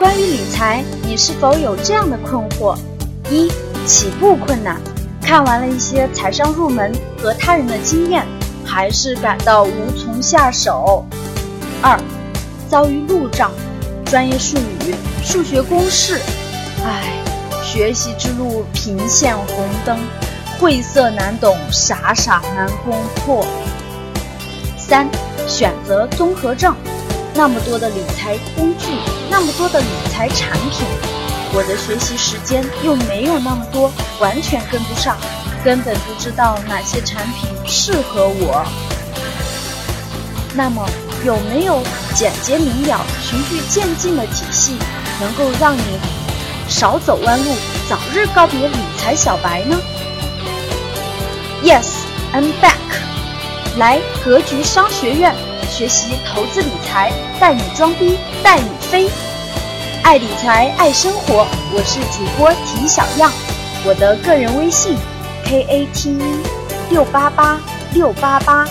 [0.00, 2.74] 关于理财，你是否有这样的困惑：
[3.28, 3.52] 一、
[3.84, 4.80] 起步困难，
[5.20, 8.26] 看完了一些财商入门和他人的经验，
[8.64, 11.04] 还是感到无从下手；
[11.82, 12.00] 二、
[12.66, 13.50] 遭遇路障，
[14.06, 16.18] 专业术语、数学公式，
[16.82, 17.12] 唉，
[17.62, 19.98] 学习之路频现红灯，
[20.58, 23.44] 晦涩难懂，傻傻难攻破；
[24.78, 25.06] 三、
[25.46, 26.74] 选择综合症。
[27.34, 28.86] 那么多的理财工具，
[29.30, 30.86] 那么多的理财产品，
[31.54, 35.16] 我的学习时间又没有那么多，完全跟不上，
[35.64, 38.64] 根本不知道哪些产品适合我。
[40.54, 40.84] 那么，
[41.24, 41.80] 有没有
[42.14, 44.76] 简洁明了、循序渐进的体系，
[45.20, 45.82] 能够让你
[46.68, 47.54] 少走弯路，
[47.88, 49.80] 早日告别理财小白呢
[51.62, 51.86] ？Yes,
[52.34, 52.74] I'm back。
[53.78, 55.49] 来格局商学院。
[55.80, 59.08] 学习投资理财，带你装逼带你飞，
[60.02, 63.32] 爱理财爱生活，我是主播提小样，
[63.86, 64.94] 我的个人微信
[65.42, 66.42] k a t e
[66.90, 67.58] 六八八
[67.94, 68.68] 六八八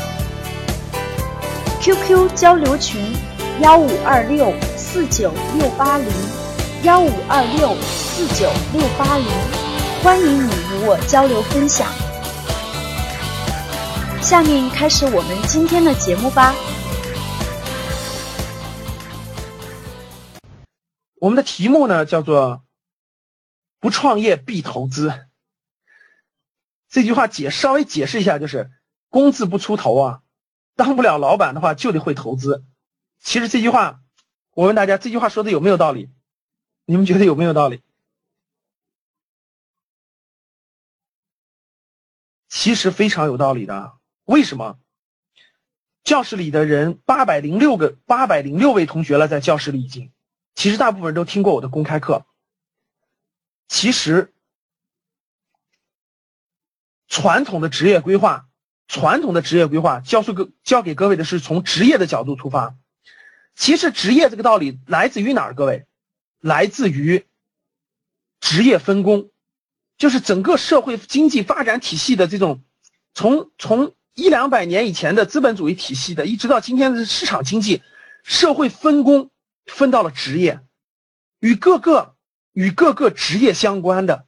[1.81, 3.01] ，QQ 交流群
[3.59, 6.05] 幺五二六四九六八零
[6.83, 9.25] 幺五二六四九六八零，
[10.03, 11.88] 欢迎你与我交流分享。
[14.21, 16.53] 下面开始我们今天的节目吧。
[21.20, 22.66] 我们的题目呢叫做
[23.80, 25.14] “不创业必投资”。
[26.89, 28.72] 这句话解稍微解释一下，就是
[29.09, 30.22] 工字不出头啊，
[30.75, 32.66] 当不了老板的话就得会投资。
[33.20, 34.02] 其实这句话，
[34.52, 36.09] 我问大家，这句话说的有没有道理？
[36.86, 37.84] 你们觉得有没有道理？
[42.47, 43.94] 其实非常有道理的。
[44.23, 44.80] 为什么？
[46.03, 50.12] 教室里的人八百零六个，八百零六位同学了，在教室里已经。
[50.55, 52.25] 其实大部分人都听过我的公开课。
[53.67, 54.33] 其实，
[57.08, 58.47] 传统的职业规划，
[58.88, 62.75] 传统的职业规划，教授教给各位的是从职业的角度出发。
[63.56, 65.53] 其实职业这个道理来自于哪儿？
[65.53, 65.85] 各位，
[66.40, 67.25] 来自于
[68.40, 69.29] 职业分工，
[69.97, 72.63] 就是整个社会经济发展体系的这种，
[73.13, 77.84] 从从一两百年以前的资本主义体系的，一直到今天的市场经济，
[78.23, 79.29] 社会分工。
[79.69, 80.59] 分到了职业，
[81.40, 82.16] 与各个
[82.52, 84.25] 与各个职业相关的，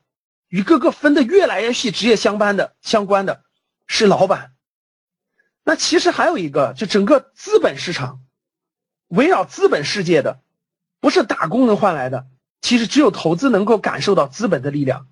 [0.47, 3.43] 与各个分的越来越细职业相关的相关的，
[3.87, 4.53] 是老板。
[5.63, 8.21] 那其实还有一个，就整个资本市场，
[9.07, 10.39] 围绕资本世界的，
[10.99, 12.27] 不是打工能换来的。
[12.61, 15.07] 其实只有投资能够感受到资本的力量。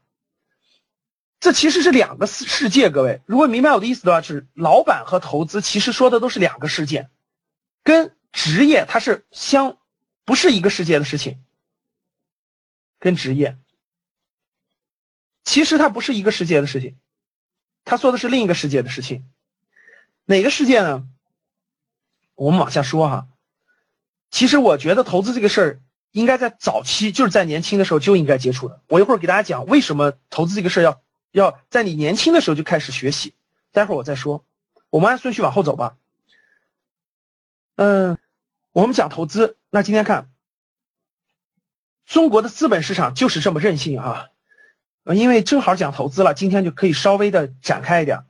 [1.39, 7.09] 这其实是两个世世界，各位，如果明白我的意思的话，是老板和投资其实说的都是两个世界，
[7.84, 9.78] 跟职业它是相。
[10.29, 11.40] 不是一个世界的事情，
[13.00, 13.57] 跟职业，
[15.44, 17.00] 其实它不是一个世界的事情，
[17.84, 19.28] 他说的是另一个世界的事情，
[20.25, 21.07] 哪个世界呢？
[22.35, 23.28] 我们往下说哈。
[24.29, 25.81] 其实我觉得投资这个事儿，
[26.12, 28.84] 应该在早期，就是在年轻的时候就应该接触的。
[28.88, 31.01] 我一会儿给大家讲为什么投资这个事儿要
[31.31, 33.34] 要在你年轻的时候就开始学习。
[33.72, 34.45] 待会儿我再说，
[34.91, 35.97] 我们按顺序往后走吧。
[37.78, 38.19] 嗯。
[38.72, 40.30] 我们讲投资，那今天看
[42.06, 44.30] 中国的资本市场就是这么任性啊！
[45.06, 48.25] 因为正好讲投资了，今天就可以稍微的展开一点。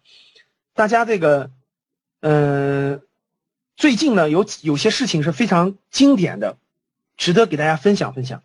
[0.73, 1.51] 大家这个，
[2.19, 3.01] 嗯，
[3.77, 6.57] 最近呢有有些事情是非常经典的，
[7.15, 8.43] 值得给大家分享分享。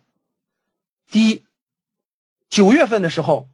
[1.11, 1.45] 第一，
[2.49, 3.49] 九月份的时候，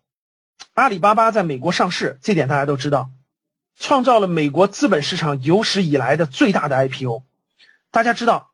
[0.74, 3.10] 阿里巴巴在美国上市，这点大家都知道，
[3.76, 7.24] 创造了美国资本市场有史以来的最大的 IPO。
[7.90, 8.51] 大家知道，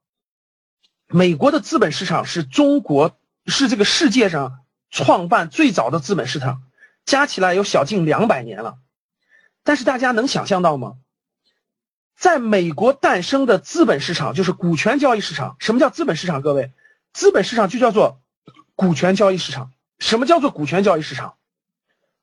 [1.10, 4.60] 美国的资本市场是中国是这个世界上
[4.90, 6.64] 创办最早的资本市场，
[7.06, 8.78] 加起来有小近两百年了。
[9.64, 10.96] 但是大家能想象到吗？
[12.16, 15.56] 在美国诞生的资本市场就是股权交易市场。
[15.60, 16.42] 什么叫资本市场？
[16.42, 16.74] 各位，
[17.14, 18.20] 资本市场就叫做
[18.76, 19.72] 股权交易市场。
[20.00, 21.36] 什么叫做股权交易市场？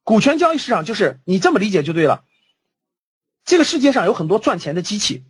[0.02, 2.24] 股权交易市场就是你这么理解就对了。
[3.44, 5.24] 这个世界上有很多赚钱的机器。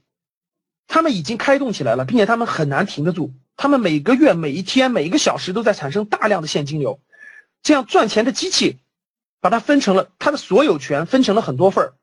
[0.86, 3.32] 他们已经开动起来了，并且他们很难停得住。
[3.64, 7.00] 他们每个月、每一天、每一个小时都在产生大量的现金流。
[7.62, 8.78] 这样赚钱的机器，
[9.40, 11.94] 把它分成了它的所有权，分成了很多份儿，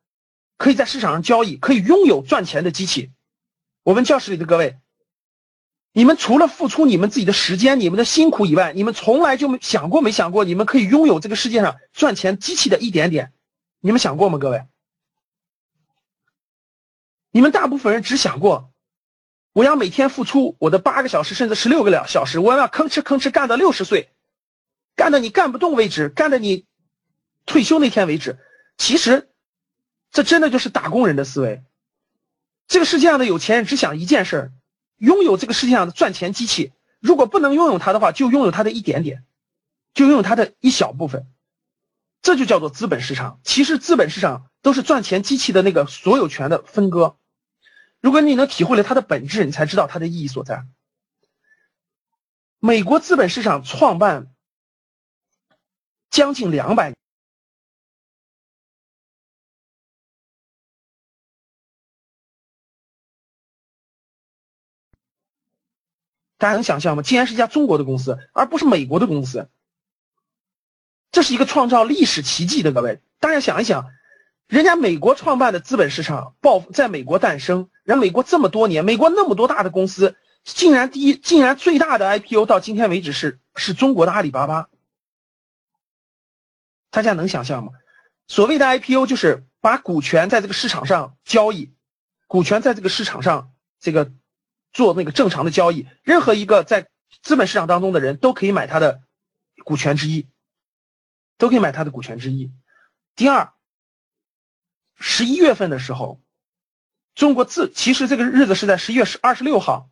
[0.57, 3.11] 可以在市场上交易，可以拥有赚钱的机器。
[3.83, 4.79] 我问教室里的各位，
[5.93, 13.33] 你们除了付出你们自己的时间、你们的辛苦以外，你们从来就没想过、没想过你们可以拥有这个世界上赚钱机器的一点点？
[13.81, 14.63] 你们想过吗，各位？
[17.29, 18.70] 你们大部分人只想过，
[19.53, 24.09] 我要每天付出我的八个小时甚至十六个两小时，我要吭哧吭哧干到六十岁，
[24.95, 26.65] 干到你干不动为止，干到你
[27.45, 28.39] 退休那天为止。
[28.77, 29.29] 其实，
[30.11, 31.63] 这真的就是打工人的思维。
[32.67, 34.51] 这个世界上的有钱人只想一件事儿：
[34.97, 36.71] 拥有这个世界上的赚钱机器。
[37.01, 39.25] 如果不能拥有它的话，就拥有它的一点点，
[39.93, 41.27] 就拥有它的一小部分。
[42.21, 43.41] 这就叫做资本市场。
[43.43, 47.17] 其实资本市场都是赚钱机器的那个所有权的分割。
[48.01, 50.65] 如果你能体会了它的本质，你才知道它的意义所在。
[52.59, 54.33] 美国资本市场创办
[56.09, 56.93] 将近两百，
[66.37, 67.03] 大家能想象吗？
[67.03, 69.49] 竟然是一家中国的公司，而不是美国的公司。
[71.11, 73.91] 这是一个创造历史奇迹的各位，大家想一想，
[74.47, 80.15] 人家美国创办的资本市场爆在美国诞生，人美国这么多年，美国那么多大的公司，
[80.45, 84.69] 竟然第一，竟然最大的 IPO 到今天为止是是中国的阿里巴巴，
[86.89, 87.73] 大家能想象吗？
[88.27, 91.73] 所谓的 IPO 就是把股权在这个市场上交易，
[92.27, 94.11] 股权在这个市场上这个
[94.71, 96.87] 做那个正常的交易，任何一个在
[97.21, 99.01] 资本市场当中的人都可以买他的
[99.65, 100.27] 股权之一。
[101.37, 102.51] 都可以买他的股权之一。
[103.15, 103.51] 第二，
[104.99, 106.21] 十一月份的时候，
[107.13, 109.89] 中国资其实这个日子是在十一月十二十六号，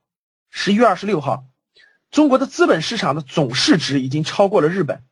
[0.50, 1.46] 十一月二十六号，
[2.12, 5.04] 中国的资本市场的总市值已经超过了日本，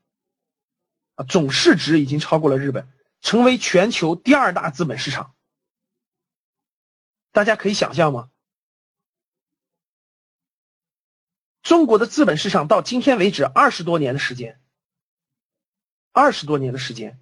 [1.16, 2.88] 啊，总市值已经超过了日本，
[3.22, 5.36] 成为全球第二大资本市场。
[7.32, 8.30] 大家可以想象吗？
[11.62, 14.60] 中国的资本市场到今天为止二十多年的时间。
[16.14, 17.20] 二十多年的时间，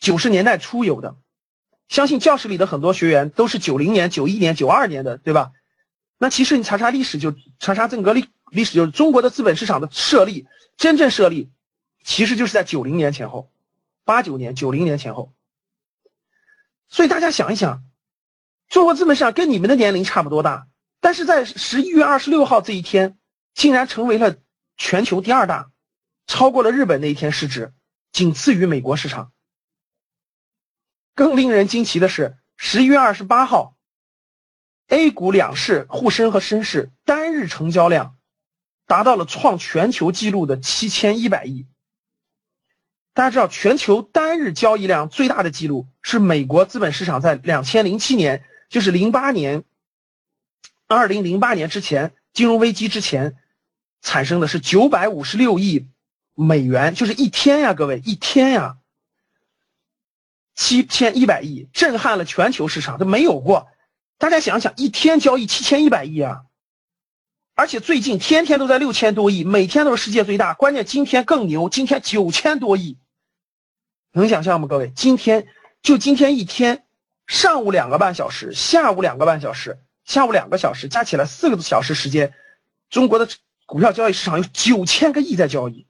[0.00, 1.16] 九十年代初有的，
[1.90, 5.50] 相信教室里的很多学员都是九零年、九一年、九二年的，对吧？
[6.18, 10.46] 那其实你查查历史，就查查整个历历史，就是中国的资本市场的设立，
[10.76, 11.50] 真正设立，
[12.04, 13.50] 其实就是在九零年前后，
[14.04, 15.32] 八九年、九零年前后。
[16.88, 17.82] 所以大家想一想，
[18.68, 20.68] 中国资本市场跟你们的年龄差不多大，
[21.00, 23.18] 但是在十一月二十六号这一天，
[23.52, 24.36] 竟然成为了
[24.76, 25.72] 全球第二大。
[26.28, 27.72] 超过了日本那一天市值，
[28.12, 29.32] 仅次于美国市场。
[31.14, 33.76] 更令人惊奇的是，十一月二十八号
[34.88, 38.16] ，A 股两市沪深和深市单日成交量
[38.86, 41.66] 达到了创全球纪录的七千一百亿。
[43.12, 49.64] 大家知道，全球单日交易量最大的记录是美国资本市场在两千零七年，就是零八年，
[50.86, 53.36] 二零零八年之前金融危机之前
[54.00, 55.86] 产生的是九百五十六亿。
[56.34, 58.78] 美元就是一天呀，各位一天呀，
[60.54, 63.68] 七千一百亿，震撼了全球市场，都没有过。
[64.18, 66.42] 大家想想，一天交易七千一百亿啊！
[67.54, 70.54] 而且最近天天都在六千多亿，每天都是世界最大。
[70.54, 72.98] 关键今天更牛，今天九千多亿，
[74.12, 74.68] 能想象吗？
[74.68, 75.46] 各位，今天
[75.82, 76.84] 就今天一天，
[77.26, 82.34] 上午两个半小时，下午两个半小时，下午两个小时，加起来四个小时时间，
[82.88, 83.28] 中国的
[83.66, 85.86] 股票交易市场有九千个亿在交易。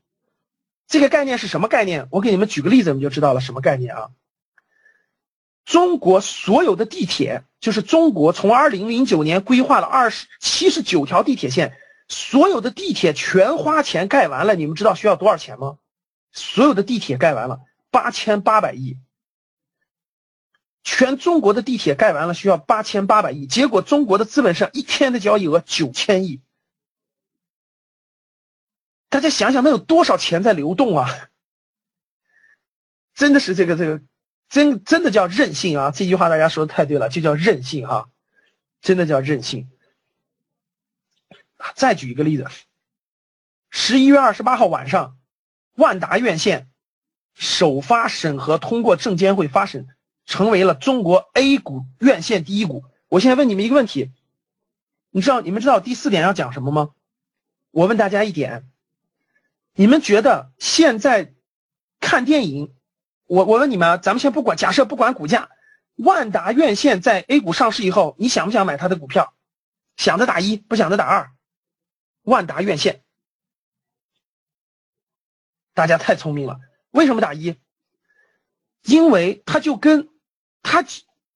[0.86, 2.08] 这个概念是什么概念？
[2.10, 4.10] 我给你们举个例子，你们就知道了什么概念啊？
[5.70, 11.78] 中国所有的地铁，就是中国从二零零九年规划了二十七十九条地铁线，
[12.08, 15.78] 所有的地铁全花钱盖完了，你们知道需要多少钱吗？
[16.32, 17.60] 所有的地铁盖完了
[17.92, 18.98] 八千八百亿，
[20.82, 26.40] 全中国的地铁盖完了需要八千八百亿，结果中国的资本上一天的交易额九千亿。
[29.08, 31.30] 大家想想，那有多少钱在流动啊？
[33.14, 34.02] 真的是这个这个，
[34.50, 35.90] 真真的叫任性啊！
[35.92, 38.10] 这句话大家说的太对了，就叫任性哈，
[38.82, 39.70] 真的叫任性。
[41.76, 42.46] 再举一个例子，
[43.70, 45.16] 十一月二十八号晚上，
[45.76, 46.68] 万达院线
[47.32, 49.86] 首发审核通过证监会发审，
[50.26, 52.84] 成为了中国 A 股院线第一股。
[53.08, 54.10] 我现在问你们一个问题，
[55.10, 56.90] 你知道你们知道第四点要讲什么吗？
[57.70, 58.68] 我问大家一点。
[59.74, 61.32] 你们觉得现在
[62.00, 62.74] 看电影，
[63.30, 65.50] 我我问你们，咱们先不管，假设不管股价，
[65.94, 69.34] 万达院线在 A 股上市以后，你想不想买它的股票？
[69.96, 71.30] 想的打一，不想的打二。
[72.22, 73.02] 万达院线，
[75.74, 76.58] 大家太聪明了，
[76.90, 77.54] 为什么打一？
[78.82, 80.08] 因为它就跟
[80.64, 80.84] 它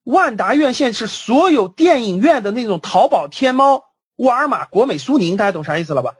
[0.02, 3.84] 万达院线是所有电影院的那种淘宝、天猫、
[4.16, 6.16] 沃尔玛、国美、苏宁，大家懂啥意思了吧？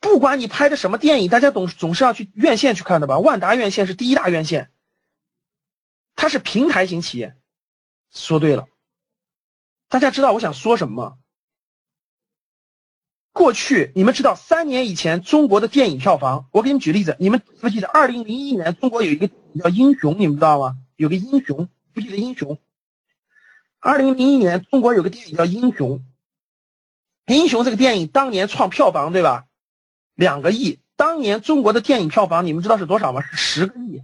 [0.00, 3.18] 不管你拍的什么电影，大家总总是要去院线去看的吧？
[3.20, 4.70] 万达院线是第一大院线，
[6.16, 7.36] 它是平台型企业。
[8.10, 8.66] 说对了，
[9.88, 11.16] 大家知道我想说什么吗？
[13.32, 19.34] 过去你们知道三年以前中国的电影票房，我给你们举例子，你们不记得二零零一年中国有一个叫
[19.70, 20.76] 《英雄》，你们知道吗？
[20.94, 22.54] 有个《英雄》，不记得《英雄》。
[23.80, 25.98] 二零零一年中国有个电影叫《英雄》，
[27.34, 29.46] 《英雄》这个电影当年创票房对吧？
[30.14, 30.78] 两个亿。
[30.94, 33.20] 当年中国的电影票房你们知道是多少吗？
[33.20, 34.00] 是十个亿。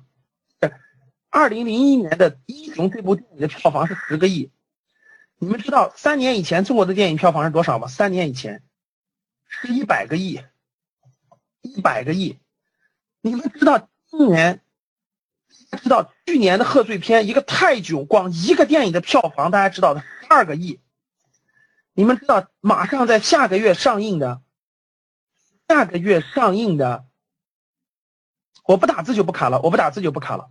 [1.30, 4.50] 二零零一年的《英雄》这部电影的票房是十个亿。
[5.38, 7.88] 你们知道三年以前中国的电影票房是多少吗？
[7.88, 8.62] 三年以前。
[9.52, 10.40] 是一百个亿，
[11.60, 12.38] 一百个亿。
[13.20, 14.60] 你们知道今年，
[15.82, 20.78] 知道去年的贺岁片一个泰囧，光一个电影的票房，大家知道的十二个亿。
[21.94, 24.40] 你们知道马上在下个月上映的，
[25.66, 27.04] 下个月上映的，
[28.64, 30.48] 我不打字就不卡了，我不打字就不卡了。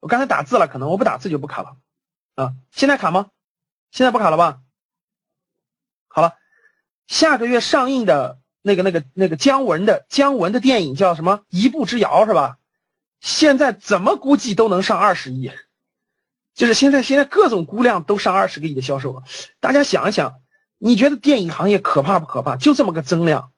[0.00, 1.76] 我刚才打字了，可能我不打字就不卡了。
[2.34, 3.30] 啊，现在卡吗？
[3.90, 4.60] 现在不卡了吧？
[6.08, 6.34] 好了。
[7.06, 11.44] 下个月上映的那个、那个、那个姜文的姜文的电影叫什么？
[11.50, 12.58] 一步之遥是吧？
[13.20, 15.50] 现在怎么估计都能上二十亿，
[16.52, 19.22] 就是现在现在各种估量都上二十个亿的销售额。
[19.60, 20.40] 大家想一想，
[20.78, 22.56] 你觉得电影行业可怕不可怕？
[22.56, 23.52] 就这么个增量，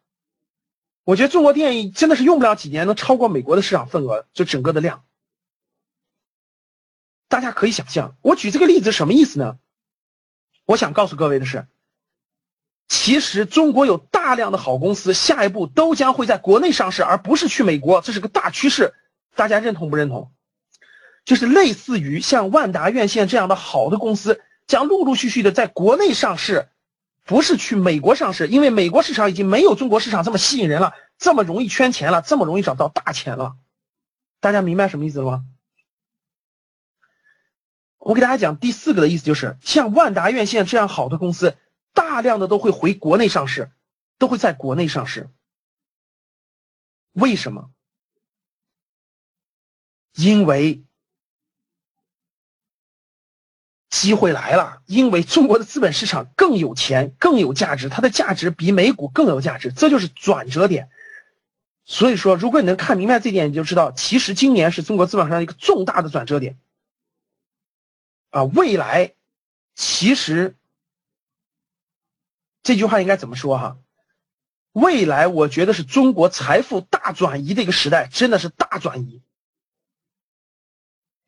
[1.04, 5.04] 我觉得中国电影真的是用不了几年能超过美国的市场份额，就整个的量。
[7.28, 9.58] 大家可以想象，我举这个例子什么意思呢？
[10.64, 11.66] 我想告诉各位的是。
[12.88, 18.94] 其实中国有大量的好公司，下一步都将会在国内上市，而不是去美国，这是个大趋势，
[19.34, 20.32] 大家认同不认同？
[21.26, 26.68] 就是类似于像万达院线这样的好的公司，将陆陆续续的在国内上市，
[27.24, 33.56] 不是去美国上市，因为美国市场已经没有中国市场这么吸引人了，这么容易圈钱了，这么容易找到大钱了。
[34.40, 35.44] 大家明白什么意思了吗？
[38.08, 41.58] 我给大家讲第四个的意思，就是像万达院线这样好的公司。
[41.92, 43.70] 大量的都会回国内上市，
[44.16, 45.28] 都会在国内上市。
[47.12, 47.70] 为什么？
[50.14, 50.84] 因为
[53.90, 60.88] 机会来了，因为中国的资本市场更有钱，更有价值，它的价值比美股更有价值，这就是转折点。
[61.84, 66.56] 所以说，如果你能看明白这点，你就知道，其实今年是中国资本上一个重大的转折点。
[68.30, 69.14] 啊，未来
[69.74, 70.54] 其实。
[72.62, 73.78] 这句话应该怎么说哈？
[74.72, 79.22] 未来我觉得是中国财富大转移的一个时代，真的是大转移。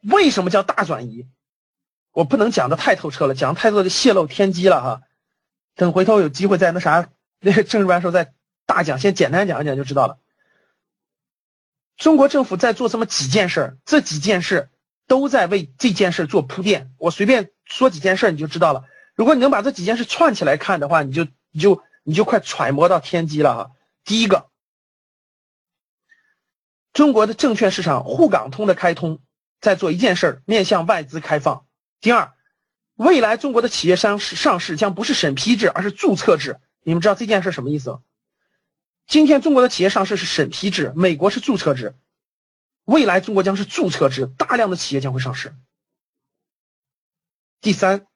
[0.03, 1.27] 为什么叫大转移？
[2.11, 5.03] 我不能讲的太透彻了，讲太多的泄露天机了哈。
[5.77, 8.35] 等回头有机会在那啥那个政治班时候再
[8.67, 10.19] 大讲，先简单讲一讲就知道了。
[11.97, 14.69] 中国政府在做这么几件事，这几件事
[15.11, 16.93] 都在为这件事做铺垫。
[16.97, 18.85] 我随便说几件事你就知道了。
[19.17, 23.71] 如果你能把这几件事串起来看的话，你就你就你就快揣摩到天机了哈。
[24.05, 24.49] 第一个，
[26.93, 29.19] 中国的证券市场沪港通的开通，
[29.61, 31.67] 在做一件事面向外资开放。
[32.01, 32.33] 第二，
[32.95, 36.61] 未来中国的企业上市上市将不是审批制，而是注册制。
[36.85, 37.99] 你们知道这件事什么意思？
[39.09, 41.97] 今天中国的企业上市是审批制，美国是注册制，
[42.91, 45.55] 未来中国将是注册制，大量的企业将会上市。
[47.61, 48.07] 第三。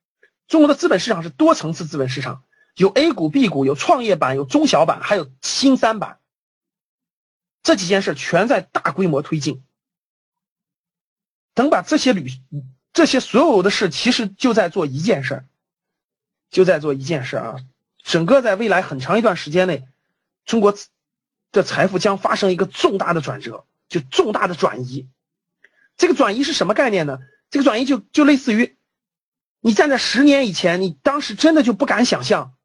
[0.47, 2.45] 中国的资本市场是多层次资本市场，
[2.77, 6.19] 有 A 股、B 股，有创业板，有中小板，还有新三板。
[7.63, 9.65] 这几件事全在大规模推进。
[11.55, 12.29] 等把这些旅
[12.93, 15.47] 这些所有的事，其实就在做一件事，
[16.51, 17.57] 就在做一件事啊！
[18.03, 19.89] 整个在未来很长一段时间内，
[20.45, 20.77] 中国
[21.53, 23.65] 的财富将发生一个重大的转折，
[23.95, 25.09] 就重大的转移。
[25.97, 27.19] 这个转移是什么概念呢？
[27.51, 28.77] 这个转移就就类似于。
[29.61, 32.57] 你站在十年以前，你当时真的就不敢想象，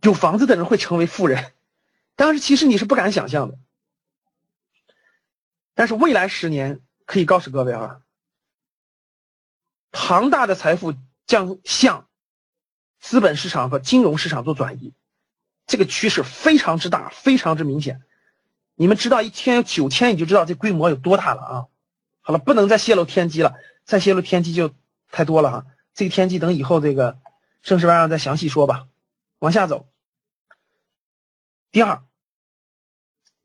[0.00, 1.52] 有房子的人会成为富人。
[2.16, 3.58] 当时其实你是不敢想象的。
[5.74, 8.00] 但是未来十年，可以告诉各位啊，
[9.92, 10.94] 庞大的财富
[11.26, 12.08] 将向
[12.98, 14.94] 资本市场和金融市场做转移，
[15.66, 18.02] 这个趋势非常之大，非常之明显。
[18.80, 21.66] 你们知道一天有九千，你就知道这规模有多大了啊！
[22.22, 24.72] 好了，不能再泄露天机了，再泄露天机就
[25.10, 25.66] 太多了哈。
[25.92, 27.18] 这个天机等以后这个
[27.60, 28.86] 正式班上再详细说吧。
[29.38, 29.86] 往下走。
[31.70, 32.02] 第二，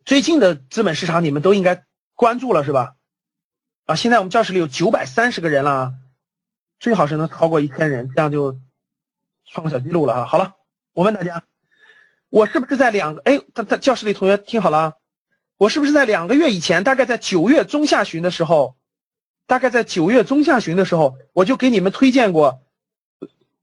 [0.06, 2.96] 最近的资本市场你们都应该关注了是吧？
[3.88, 5.96] 啊，现在我们教室里有九百三十个人了，
[6.80, 8.58] 最好是能超过一千人，这样就
[9.44, 10.26] 创个小记录了啊。
[10.28, 10.56] 好了，
[10.94, 11.44] 我问大家，
[12.30, 13.22] 我是不是在两个？
[13.26, 14.94] 哎，他他教室里同学听好了啊，
[15.58, 18.76] 我是不是在两个月以前，大概在九月中下旬的时候？
[19.48, 22.64] 大概在九月中下旬的时候，我就给你们推荐过，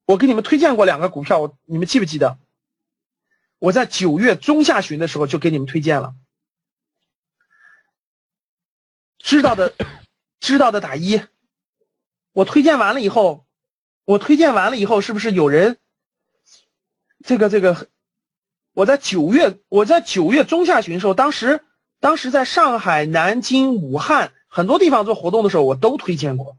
[0.06, 2.38] 我给你们推荐过两个股票，你们记不记得？
[3.58, 6.14] 我在九月中下旬的时候就给你们推荐了，
[9.18, 9.74] 知道的
[10.40, 11.20] 知道的打一。
[12.32, 13.44] 我推荐完了以后，
[14.04, 15.78] 我推荐完了以后，是不是有人
[17.24, 17.88] 这个这个？
[18.72, 21.64] 我在九月我在九月中下旬的时候，当时
[22.02, 26.56] 当时在上海、南京、武汉很多地方做活动的时候，我都推荐过，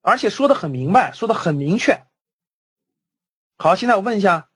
[0.00, 2.06] 而且说的很明白，说的很明确。
[3.56, 4.48] 好，现在我问一下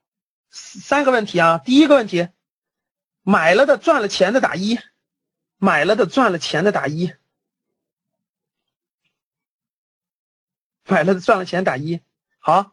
[0.49, 1.57] 三个问题啊。
[1.57, 2.29] 第一个问题，
[3.23, 4.79] 买了的赚了钱的打一，
[5.57, 7.11] 买了的赚了钱的打一，
[10.87, 11.99] 买了的赚了钱打一。
[12.39, 12.71] 好，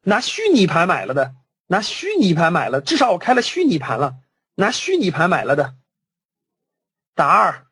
[0.00, 1.36] 拿虚拟盘买了的，
[1.68, 4.16] 拿虚拟盘买了，至少我开了虚拟盘了，
[4.56, 5.76] 拿虚拟盘买了的
[7.14, 7.66] 打二，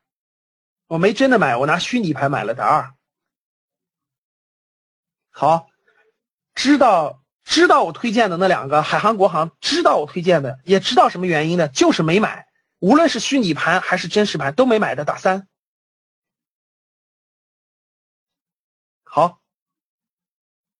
[0.87, 2.95] 我没真的买，我拿虚拟盘买了打二。
[5.29, 5.69] 好，
[6.55, 7.19] 知道。
[7.45, 12.47] 知道我推荐的那两个海航、国航，知道我推荐的，也知道什么原因的，就是没买。
[12.79, 15.49] 无论是虚拟盘还是真实盘，都没买的，打三。
[19.03, 19.41] 好，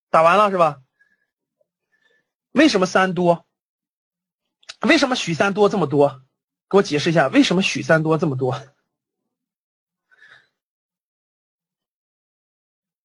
[0.10, 0.82] 打完了是吧？
[2.54, 3.46] 为什么三多？
[4.80, 6.24] 为什么许三多这么多？
[6.74, 8.60] 给我解释一下，为什么许三多这么多？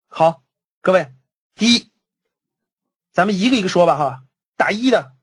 [0.09, 0.43] 好，
[0.81, 1.13] 各位，
[1.55, 1.93] 第一。
[3.13, 4.25] 咱们一个一个说吧，哈，
[4.57, 5.15] 打一的，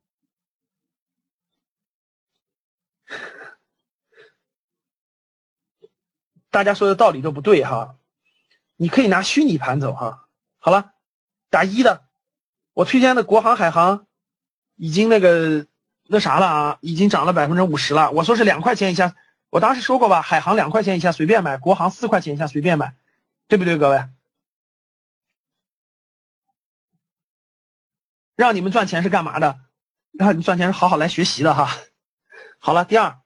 [6.51, 7.97] 大家说的道理都不对哈，
[8.75, 10.29] 你可以拿虚拟盘走哈。
[10.59, 10.93] 好了，
[11.49, 12.07] 打一的，
[12.73, 14.05] 我推荐的国航、海航
[14.75, 15.65] 已经那个
[16.07, 18.11] 那啥了啊，已经涨了百分之五十了。
[18.11, 19.15] 我说是两块钱以下，
[19.49, 22.95] 我当时说过吧，海航两块钱以下随便买，国航四块钱以下随便买，
[23.47, 24.07] 对不对，各位？
[28.35, 29.59] 让你们赚钱是干嘛的？
[30.11, 31.69] 让你们赚钱是好好来学习的哈。
[32.59, 33.19] 好了，第二，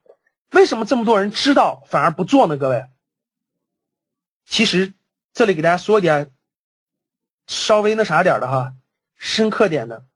[0.50, 2.56] 为什么这么多人知道反而不做呢？
[2.56, 2.86] 各位，
[4.46, 4.94] 其实
[5.32, 6.30] 这里给大家说一点
[7.46, 8.74] 稍微那啥点的哈，
[9.16, 10.06] 深刻点的。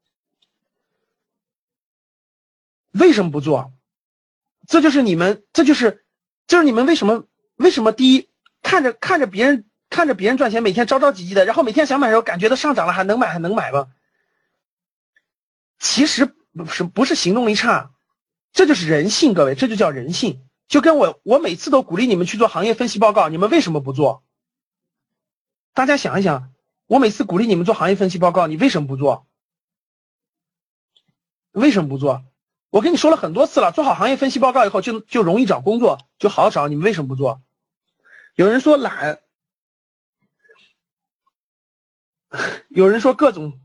[2.99, 3.73] 为什么不做？
[4.67, 6.07] 这就是你们，这就是
[6.47, 7.27] 就是你们为什么
[7.57, 8.31] 为什么第一
[8.63, 13.89] 看着看着别人看着别人赚钱，每天着着急急的，然后每天想买的时候感觉到上涨了，还能买还能买吗？
[15.79, 17.91] 其实不是不是行动力差，
[18.53, 20.41] 这就是人性，各位，这就叫人性。
[20.67, 24.25] 就跟我我每次都鼓励你们去做行业分析报告，你们为什么不做？
[25.75, 26.55] 大家想一想，
[26.87, 29.27] 我每次鼓励你们做行业分析报告，你为什么不做？
[31.53, 32.25] 为什么不做？
[32.75, 36.67] 我跟你说了很多次了，做好行业分析报告以后就就容易找工作，就好找。
[36.67, 37.41] 你们为什么不做？
[38.35, 39.21] 有人说懒，
[42.71, 43.61] 有人说各种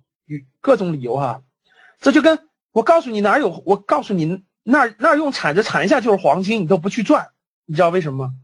[0.62, 1.42] 各种理由哈。
[2.00, 7.32] 这就跟我告诉你哪有，我告诉你那那用铲子铲一下就是黄金，你都不去赚，
[7.66, 8.36] 你知道为什么吗？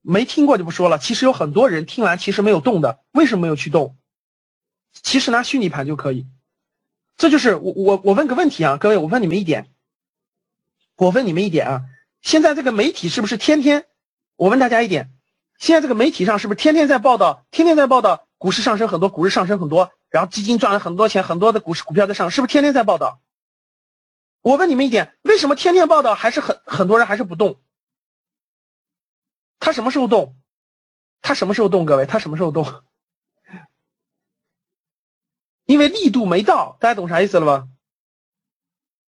[0.00, 0.98] 没听过就不说了。
[0.98, 3.96] 其实有很多人听完其实没有动的，为什么没有去动？
[4.92, 6.26] 其实拿虚拟盘就可以。
[7.16, 9.70] 这就是我我我问个问题啊，各位，我问你们一点，
[10.96, 11.82] 我问你们一点啊，
[12.22, 13.86] 现在这个媒体是不是天天？
[14.36, 15.10] 我问大家一点。
[15.58, 17.44] 现在这个媒体上是不是天天在报道？
[17.50, 23.20] 天天在报道股市上升很多，股市上升很多，然后基金赚了很多钱，很多的股市股票在上，是不是天天在报道？
[24.40, 27.60] 我问你们一点，为什么天天报道还是很很多人还是不动？
[29.58, 30.34] 他什么时候动？
[31.20, 31.84] 他什么时候动？
[31.84, 32.64] 各位，他什么时候动？
[35.70, 37.68] 因为力度没到，大家懂啥意思了吧？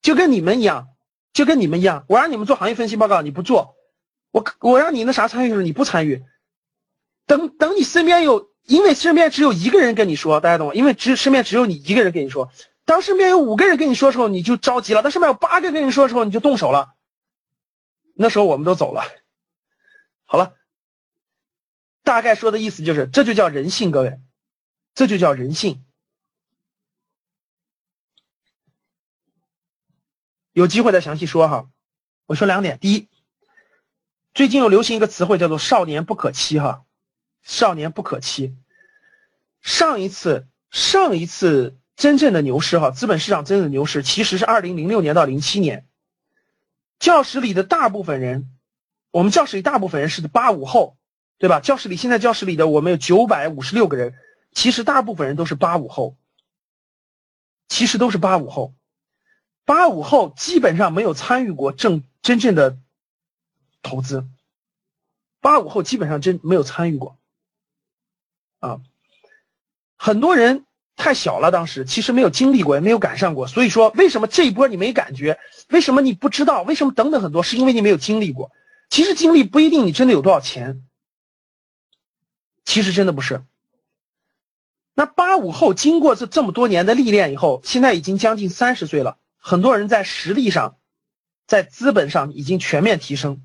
[0.00, 0.90] 就跟你们一样，
[1.32, 3.74] 就跟你们一样，我让你们做行业分析报告，你不做，
[4.30, 6.22] 我我让你那啥参与的时候，你不参与。
[7.26, 10.74] 等等，你身边有，因为身边只有一个人跟你说，大家懂吗？
[10.74, 12.52] 因为只身边只有你一个人跟你说，
[12.84, 16.94] 当身边有五个人跟你说的时候，你就着急了；当身边有八个跟你说的时候，你就动手了。
[18.14, 19.02] 那时候我们都走了。
[20.26, 20.54] 好了，
[22.04, 24.20] 大概说的意思就是，这就叫人性，各位，
[24.94, 25.84] 这就叫人性。
[30.52, 31.68] 有机会再详细说哈。
[32.26, 33.08] 我说两点，第一，
[34.34, 36.84] 最近又流行一个词汇叫做“少年不可欺”哈。
[37.42, 38.54] 少年不可欺。
[39.60, 45.86] 上一次，上一次真正的牛市哈，资本市场真正的牛市其实是二零零六年到零七年。
[46.98, 48.48] 教室里的大部分人，
[49.10, 50.96] 我们教室里大部分人是八五后，
[51.38, 51.60] 对吧？
[51.60, 54.14] 教室里现在教室里的我们有九百五十六个人，
[54.52, 56.16] 其实大部分人都是八五后，
[57.68, 58.74] 其实都是八五后。
[59.64, 62.76] 八五后基本上没有参与过正真正的
[63.82, 64.26] 投资，
[65.40, 67.16] 八五后基本上真没有参与过。
[68.60, 68.80] 啊，
[69.96, 73.46] 很多人太小了，当时其实没有经历过，也没有赶上过。
[73.46, 75.38] 所以说，为什么这一波你没感觉？
[75.70, 76.62] 为什么你不知道？
[76.62, 77.42] 为什么等等很多？
[77.42, 78.52] 是因为你没有经历过。
[78.88, 80.84] 其实经历不一定你真的有多少钱，
[82.64, 83.42] 其实真的不是。
[84.94, 90.78] 那八五后经过这这么多年的历练以后，现在已经将近三十岁了，很多人在实力上，
[91.48, 93.42] 在资本上已经全面提升，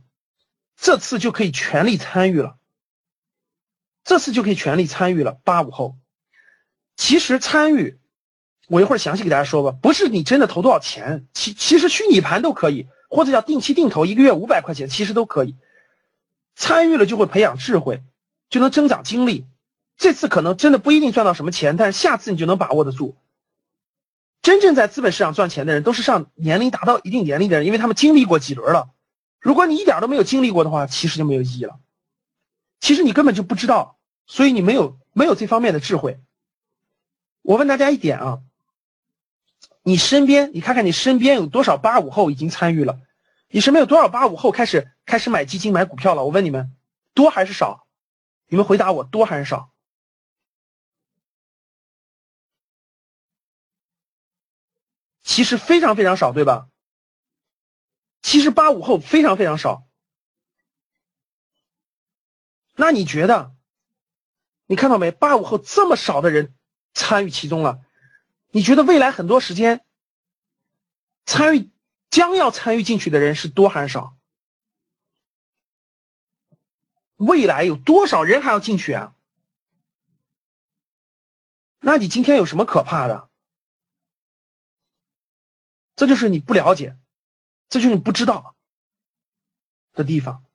[0.78, 2.58] 这次就可以全力参与了。
[4.04, 5.40] 这次就可以全力参与了。
[5.44, 5.98] 八五后，
[6.96, 8.00] 其实参与，
[8.68, 9.76] 我一会儿详细给大家说吧。
[9.82, 15.56] 不是你真的投多少钱，其其实虚拟盘都可以，或者叫定期定投，一个月五百块钱，其实都可以。
[16.56, 18.04] 参与了就会培养智慧，
[18.52, 19.48] 就能增长经历。
[19.98, 23.18] 这次可能真的不一定赚到什么钱，但是下次你就能把握得住。
[24.48, 28.92] 真正在资本市场赚钱的人，都是上年龄达到一定年龄的人，因为他们经历过几轮了。
[29.42, 31.78] 如果你一点都没有经历过的话，其实就没有意义了。
[32.80, 36.22] 其实你根本就不知道，所以你没有没有这方面的智慧。
[37.42, 38.40] 我问大家一点啊，
[39.84, 42.98] 你身边，你看看你身边有多少八五后已经参与了？
[43.50, 46.24] 你身边有多少八五后开始开始买基金买股票了？
[46.24, 46.72] 我问你们，
[47.14, 47.86] 多还是少？
[48.48, 49.72] 你们回答我，多还是少？
[55.38, 56.68] 其实非常非常少，对吧？
[58.24, 59.88] 其实八五后非常非常少。
[62.74, 63.56] 那你觉得？
[64.66, 65.12] 你看到没？
[65.12, 66.56] 八五后这么少的人
[66.96, 67.86] 参与其中了，
[68.50, 69.86] 你觉得未来很多时间
[71.28, 71.70] 参与
[72.10, 74.18] 将要参与进去的人是多还是少？
[77.18, 79.14] 未来有多少人还要进去啊？
[81.78, 83.27] 那你今天有什么可怕的？
[85.98, 86.96] 这就是你不了解，
[87.70, 88.56] 这就是你不知道
[89.94, 90.46] 的地方。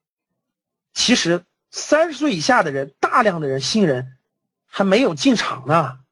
[0.94, 4.18] 其实三十岁以下的人，大量的人新人
[4.66, 6.05] 还没有进场呢，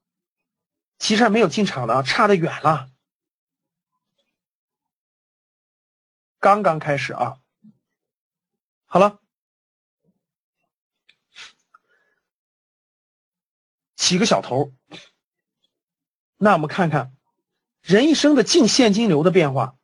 [0.99, 2.91] 其实还没有进场呢，差得远了，
[6.41, 7.39] 刚刚开始啊。
[8.87, 9.21] 好了，
[13.95, 14.75] 起个小头，
[16.37, 17.17] 那我们看看。
[17.83, 19.75] 人一生的净现金流的变化，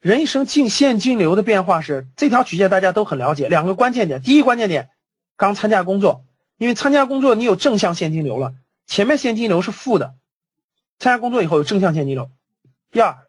[0.00, 3.48] 人一生净现金流的变化是这条曲线，大家都很了解。
[3.48, 4.90] 两个关键点，第一关键点，
[5.36, 6.24] 刚参加工作，
[6.56, 8.54] 因为参加工作你有正向现金流了，
[8.86, 10.14] 前面现金流是负的，
[10.98, 12.30] 参加工作以后有正向现金流。
[12.90, 13.26] 第二，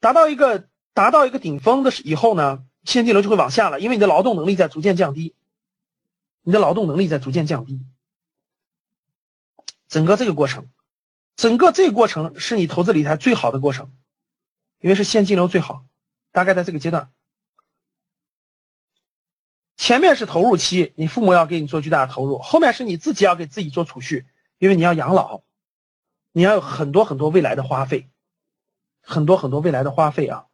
[0.00, 5.34] 达到一个达到一个顶峰的以后呢，现金流就会往下了，因为你的劳动能力在逐渐降低，
[6.42, 7.80] 你的劳动能力在逐渐降低，
[9.88, 10.66] 整个这个过程。
[11.38, 13.92] 整个这个过程是你投资理财最好的过程，
[14.80, 15.86] 因为是现金流最好，
[16.32, 17.12] 大概在这个阶段。
[19.76, 24.26] 前面是投入期，你父母要给你做巨大的投入；后面是你自己要给自己做储蓄，
[24.58, 25.42] 因为你要养老，
[26.32, 28.10] 你要有很多很多未来的花费，
[29.00, 30.47] 很多很多未来的花费啊。